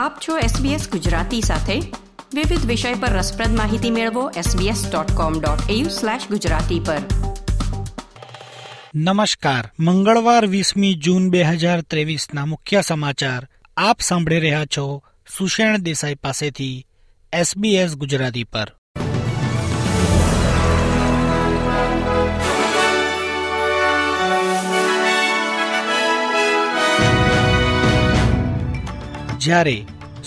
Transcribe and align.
આપ 0.00 0.18
છો 0.28 0.38
SBS 0.38 0.90
ગુજરાતી 0.90 1.40
સાથે. 1.40 1.80
વિવિધ 2.34 2.66
વિષય 2.66 2.94
પર 2.94 3.08
રસપ્રદ 3.08 3.56
માહિતી 3.56 3.90
મેળવો 3.90 4.30
sbs.com.au/gujarati 4.30 6.80
પર. 6.86 6.98
નમસ્કાર. 8.94 9.70
મંગળવાર 9.78 10.46
વીસમી 10.46 10.94
જૂન 10.94 11.30
બે 11.30 11.42
હજાર 11.42 11.80
ત્રેવીસના 11.80 12.46
મુખ્ય 12.46 12.80
સમાચાર 12.80 13.48
આપ 13.76 14.00
સાંભળી 14.00 14.40
રહ્યા 14.40 14.64
છો 14.64 15.02
સુષેણ 15.38 15.76
દેસાઈ 15.76 16.14
પાસેથી 16.14 16.86
SBS 17.40 17.86
ગુજરાતી 17.86 18.44
પર. 18.44 18.72
જ્યારે 29.40 29.76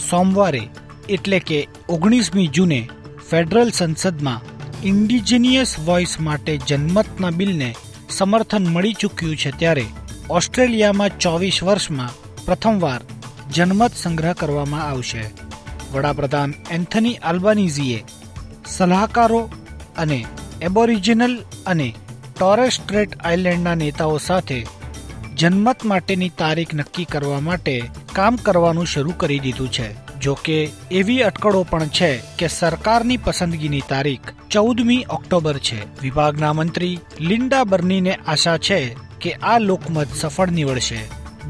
સોમવારે, 0.09 0.63
એટલે 1.09 1.40
કે 1.40 1.67
ઓગણીસમી 1.90 2.48
જૂને, 2.48 2.90
ફેડરલ 3.30 3.70
સંસદમાં 3.70 4.41
ઇન્ડિજિનિયસ 4.84 5.80
વોઇસ 5.80 6.20
માટે 6.20 6.53
જન્મતના 6.67 7.30
બિલને 7.30 7.76
સમર્થન 8.09 8.67
મળી 8.67 8.94
ચૂક્યું 8.94 9.38
છે 9.38 9.52
ત્યારે 9.59 9.86
ઓસ્ટ્રેલિયામાં 10.30 11.20
ચોવીસ 11.20 11.63
વર્ષમાં 11.63 12.16
પ્રથમવાર 12.45 13.02
જનમત 13.52 13.94
સંગ્રહ 13.95 14.34
કરવામાં 14.34 14.84
આવશે. 14.84 15.23
વડાપ્રધાન 15.94 16.53
એન્થની 16.72 17.16
આલ્બાનીઝીએ 17.16 18.03
સલાહકારો 18.67 19.41
અને 19.98 20.25
એબોરિજિનલ 20.61 21.36
અને 21.66 21.94
ટોરેસ્ટ્રેટ 22.39 23.20
આઇલેન્ડના 23.25 23.75
નેતાઓ 23.75 24.17
સાથે 24.17 24.59
જનમત 25.38 25.84
માટેની 25.84 26.30
તારીખ 26.30 26.73
નક્કી 26.73 27.05
કરવા 27.05 27.40
માટે 27.40 27.90
કામ 28.14 28.36
કરવાનું 28.36 28.88
શરૂ 28.88 29.14
કરી 29.17 29.40
દીધું 29.40 29.72
છે. 29.72 30.20
જો 30.20 30.34
કે 30.34 30.58
એવી 30.92 31.23
અટકળો 31.23 31.64
પણ 31.64 31.88
છે 31.88 32.22
કે 32.38 32.48
સરકારની 32.48 33.17
પસંદગીની 33.17 33.88
તારીખ 33.90 34.34
ચૌદમી 34.50 35.06
ઓક્ટોબર 35.09 35.58
છે. 35.58 36.02
વિભાગના 36.02 36.53
મંત્રી 36.53 37.00
લિન્ડા 37.20 37.64
બર્નીને 37.64 38.14
આશા 38.28 38.58
છે 38.58 38.95
કે 39.22 39.31
આ 39.31 39.59
લોકમત 39.59 40.08
સફળ 40.16 40.52
નીવડશે. 40.52 41.02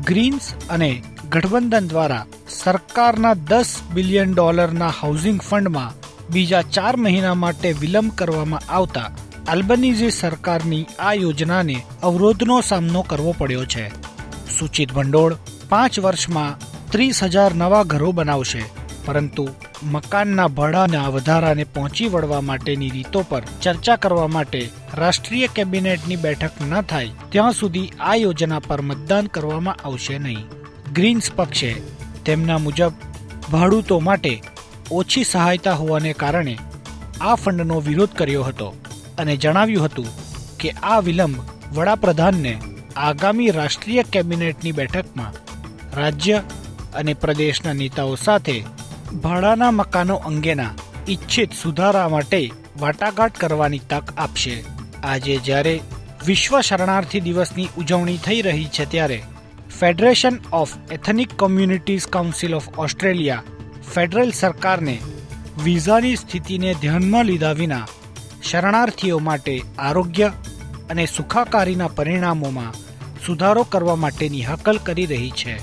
ગ્રીન્સ 0.06 0.54
અને 0.70 1.04
ગઠબંધન 1.30 1.88
દ્વારા 1.88 2.26
સરકારના 2.50 3.34
દસ 3.34 3.76
બિલિયન 3.94 4.34
ડોલરના 4.34 4.88
હાઉસિંગ 4.88 5.42
ફંડમાં 5.42 5.94
બીજા 6.30 6.62
ચાર 6.62 6.96
મહિના 6.98 7.34
માટે 7.34 7.72
વિલંબ 7.72 8.12
કરવામાં 8.12 8.68
આવતા 8.70 9.12
આલ્બનીઝી 9.48 10.12
સરકારની 10.12 10.86
આ 11.00 11.14
યોજનાને 11.14 11.78
અવરોધનો 12.04 12.62
સામનો 12.62 13.02
કરવો 13.02 13.32
પડ્યો 13.32 13.66
છે. 13.66 13.92
સૂચિત 14.58 14.94
ભંડોળ 14.94 15.34
પાંચ 15.70 16.00
વર્ષમાં 16.00 16.58
ત્રીસ 16.92 17.24
હજાર 17.24 17.54
નવા 17.54 17.84
ઘરો 17.84 18.12
બનાવશે, 18.12 18.64
પરંતુ 19.06 19.46
મકાનના 19.84 20.48
ભાડાના 20.48 21.10
વધારાને 21.10 21.64
પહોંચી 21.64 22.08
વળવા 22.08 22.42
માટેની 22.42 22.90
રીતો 22.90 23.22
પર 23.30 23.44
ચર્ચા 23.62 23.96
કરવા 23.96 24.28
માટે 24.28 24.62
રાષ્ટ્રીય 24.94 25.48
કેબિનેટની 25.48 26.16
બેઠક 26.16 26.52
ન 26.70 26.82
થાય, 26.82 27.08
ત્યાં 27.30 27.52
સુધી 27.52 27.92
આ 28.00 28.16
યોજના 28.16 28.60
પર 28.60 28.82
મતદાન 28.82 29.28
કરવામાં 29.28 29.82
આવશે 29.86 30.18
નહીં. 30.18 30.48
ગ્રીન્સ 30.94 31.32
પક્ષે 31.32 31.74
તેમના 32.26 32.58
મુજબ 32.58 32.94
ભાડૂતો 33.52 34.00
માટે 34.00 34.42
ઓછી 34.92 35.24
સહાયતા 35.24 35.74
હોવાને 35.74 36.14
કારણે 36.14 36.56
આ 37.22 37.36
ફંડનો 37.36 37.80
વિરોધ 37.80 38.16
કર્યો 38.16 38.44
હતો. 38.44 38.70
અને 39.18 39.38
જણાવ્યું 39.38 39.86
હતું 39.86 40.08
કે 40.58 40.70
આ 40.70 41.00
વિલંબ 41.00 41.36
વડાપ્રધાનને 41.74 42.62
આગામી 42.96 43.52
રાષ્ટ્રીય 43.52 44.04
કેબિનેટની 44.04 44.72
બેઠકમાં 44.72 45.34
રાજ્ય 45.96 46.44
અને 46.94 47.14
પ્રદેશના 47.14 47.74
નેતાઓ 47.74 48.16
સાથે 48.16 48.64
ભાડાના 49.24 49.72
મકાનો 49.72 50.16
અંગેના 50.16 50.74
ઇચ્છિત 51.08 51.52
સુધારા 51.54 52.10
માટે 52.10 52.52
વાટાઘાટ 52.80 53.38
કરવાની 53.38 53.80
તક 53.80 54.14
આપશે. 54.18 54.64
આજે 55.04 55.38
જ્યારે 55.38 55.82
વિશ્વ 56.26 56.62
શરણાર્થી 56.62 57.20
દિવસની 57.20 57.70
ઉજવણી 57.78 58.18
થઈ 58.18 58.42
રહી 58.42 58.66
છે 58.66 58.86
ત્યારે 58.86 59.24
federation 59.80 60.40
of 60.52 60.78
ethnic 60.92 61.38
communities 61.38 62.08
council 62.08 62.54
of 62.54 62.80
Australia 62.80 63.44
federal 63.94 64.32
સરકારને 64.32 64.98
વિઝાની 65.64 66.16
સ્થિતિને 66.16 66.74
ધ્યાનમાં 66.74 67.26
લીધા 67.26 67.54
વિના 67.54 67.88
શરણાર્થીઓ 68.54 69.20
માટે 69.20 69.62
આરોગ્ય 69.80 70.32
અને 70.90 71.06
સુખાકારીના 71.06 71.88
પરિણામોમાં 71.88 72.74
સુધારો 73.26 73.64
કરવા 73.64 73.96
માટેની 73.96 74.42
હકલ 74.42 74.78
કરી 74.78 75.06
રહી 75.06 75.30
છે. 75.30 75.58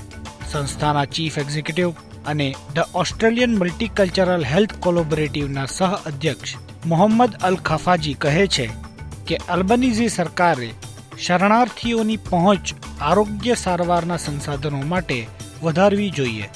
સંસ્થાના 0.51 1.05
ચીફ 1.05 1.37
એક્ઝિક્યુટિવ 1.37 1.89
અને 2.25 2.55
ધ 2.75 2.79
ઓસ્ટ્રેલિયન 2.93 3.57
મલ્ટીકલ્ચરલ 3.57 4.43
હેલ્થ 4.43 4.75
કોલોબરેટિવના 4.79 5.65
સહ 5.65 5.93
અધ્યક્ષ 6.05 6.55
મોહમ્મદ 6.85 7.35
અલ 7.43 7.55
ખફાજી 7.55 8.13
કહે 8.13 8.47
છે 8.47 8.69
કે 9.27 9.35
અલ્બનીઝી 9.35 10.09
સરકારે 10.09 10.69
શરણાર્થીઓની 11.19 12.17
પહોંચ 12.17 12.73
આરોગ્ય 13.01 13.53
સારવારના 13.53 14.17
સંસાધનો 14.17 14.81
માટે 14.81 15.27
વધારવી 15.63 16.09
જોઈએ. 16.09 16.49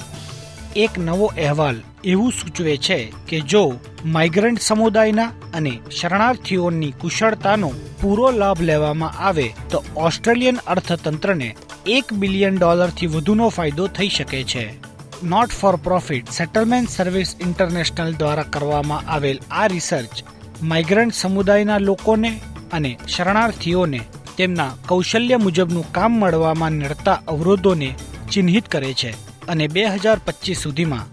એક 0.76 0.98
નવો 0.98 1.26
અહેવાલ 1.26 1.76
એવું 2.04 2.32
સૂચવે 2.32 2.76
છે 2.76 3.12
કે 3.28 3.40
જો 3.40 3.72
માઇગ્રન્ટ 4.04 4.60
સમુદાયના 4.60 5.32
અને 5.54 5.78
શરણાર્થીઓની 6.00 6.90
કુશળતાનો 6.90 7.70
પૂરો 8.02 8.30
લાભ 8.30 8.60
લેવામાં 8.60 9.18
આવે 9.18 9.54
તો 9.70 9.84
ઓસ્ટ્રેલિયન 9.96 10.58
અર્થતંત્રને 10.66 11.56
એક 11.86 12.12
બિલિયન 12.12 12.58
ડોલરથી 12.58 13.06
વધુનો 13.06 13.48
ફાયદો 13.48 13.86
થઈ 13.86 14.08
શકે 14.08 14.42
છે. 14.44 14.64
Not 15.22 15.48
for 15.48 15.76
profit 15.76 16.30
settlement 16.30 16.90
service 16.90 17.36
international 17.40 18.12
દ્વારા 18.12 18.42
કરવામાં 18.42 19.10
આવેલ 19.10 19.38
આ 19.50 19.66
રિસર્ચ 19.66 20.24
માઇગ્રન્ટ 20.62 21.14
સમુદાયના 21.14 21.78
લોકોને 21.78 22.40
અને 22.72 22.98
શરણાર્થીઓને 23.08 24.00
તેમના 24.36 24.70
કૌશલ્ય 24.86 25.36
મુજબનું 25.36 25.92
કામ 25.92 26.12
મળવામાં 26.12 26.72
નડતા 26.72 27.22
અવરોધોને 27.28 27.94
ચિહ્નિત 28.30 28.68
કરે 28.68 28.92
છે. 28.92 29.25
અને 29.48 29.66
બે 29.68 29.86
હજાર 29.86 30.18
પચીસ 30.24 30.58
સુધીમાં 30.58 31.06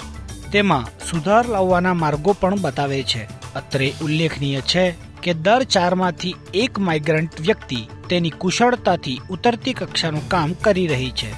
તેમાં 0.52 0.90
સુધાર 1.10 1.48
લાવવાના 1.48 1.94
માર્ગો 1.94 2.34
પણ 2.34 2.62
બતાવે 2.62 3.04
છે. 3.04 3.24
અત્રે 3.56 3.94
ઉલ્લેખનીય 4.02 4.62
છે 4.62 4.86
કે 5.22 5.34
દર 5.34 5.64
ચારમાંથી 5.64 6.36
એક 6.54 6.80
માઇગ્રન્ટ 6.80 7.42
વ્યક્તિ 7.42 7.88
તેની 8.10 8.30
કુશળતાથી 8.30 9.22
ઉતરતી 9.30 9.74
કક્ષાનું 9.74 10.30
કામ 10.30 10.54
કરી 10.54 10.88
રહી 10.88 11.12
છે. 11.12 11.32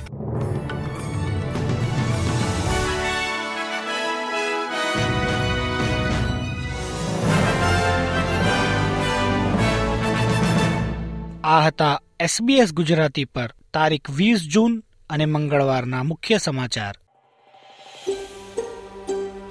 આ 11.44 11.62
હતા 11.62 12.02
એસબીએસ 12.20 12.74
ગુજરાતી 12.74 13.26
પર 13.26 13.54
તારીખ 13.74 14.10
વીસ 14.12 14.42
જૂન 14.54 14.74
અને 15.10 15.26
મંગળવારના 15.26 16.04
મુખ્ય 16.04 16.38
સમાચાર. 16.38 16.96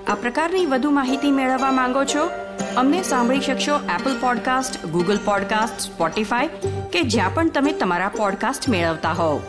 આ 0.09 0.15
પ્રકારની 0.15 0.67
વધુ 0.67 0.91
માહિતી 0.91 1.31
મેળવવા 1.31 1.73
માંગો 1.73 2.05
છો? 2.05 2.31
અમને 2.77 3.03
સાંભળી 3.03 3.41
શકશો 3.41 3.77
Apple 3.77 4.21
podcast 4.21 4.87
Google 4.87 5.19
podcast 5.25 5.81
Spotify 5.81 6.49
કે 6.93 7.03
જ્યાં 7.03 7.35
પણ 7.35 7.51
તમે 7.51 7.73
તમારા 7.73 8.09
પોડકાસ્ટ 8.09 8.69
મેળવતા 8.69 9.13
હોવ. 9.13 9.43